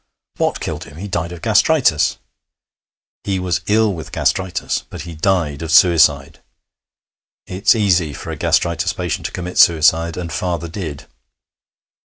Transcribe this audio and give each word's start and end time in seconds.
'What 0.37 0.59
killed 0.59 0.85
him? 0.85 0.97
He 0.97 1.07
died 1.07 1.31
of 1.31 1.43
gastritis.' 1.43 2.17
'He 3.23 3.37
was 3.37 3.61
ill 3.67 3.93
with 3.93 4.11
gastritis, 4.11 4.83
but 4.89 5.01
he 5.01 5.13
died 5.13 5.61
of 5.61 5.71
suicide. 5.71 6.39
It's 7.45 7.75
easy 7.75 8.11
for 8.11 8.31
a 8.31 8.35
gastritis 8.35 8.93
patient 8.93 9.27
to 9.27 9.31
commit 9.31 9.59
suicide. 9.59 10.17
And 10.17 10.33
father 10.33 10.67
did.' 10.67 11.05